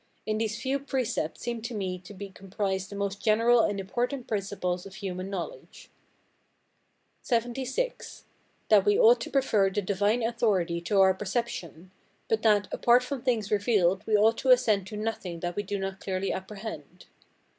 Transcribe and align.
In 0.25 0.39
these 0.39 0.59
few 0.59 0.79
precepts 0.79 1.41
seem 1.41 1.61
to 1.61 1.75
me 1.75 1.99
to 1.99 2.15
be 2.15 2.31
comprised 2.31 2.89
the 2.89 2.95
most 2.95 3.21
general 3.21 3.59
and 3.61 3.79
important 3.79 4.27
principles 4.27 4.83
of 4.87 4.95
human 4.95 5.29
knowledge. 5.29 5.91
LXXVI. 7.23 8.23
That 8.69 8.83
we 8.83 8.97
ought 8.97 9.21
to 9.21 9.29
prefer 9.29 9.69
the 9.69 9.83
Divine 9.83 10.23
authority 10.23 10.81
to 10.81 10.99
our 11.01 11.13
perception; 11.13 11.91
[Footnote: 12.29 12.29
"reasonings." 12.29 12.29
FRENCH]. 12.29 12.29
but 12.29 12.41
that, 12.41 12.73
apart 12.73 13.03
from 13.03 13.21
things 13.21 13.51
revealed, 13.51 14.07
we 14.07 14.17
ought 14.17 14.39
to 14.39 14.49
assent 14.49 14.87
to 14.87 14.97
nothing 14.97 15.41
that 15.41 15.55
we 15.55 15.61
do 15.61 15.77
not 15.77 15.99
clearly 15.99 16.33
apprehend. 16.33 17.05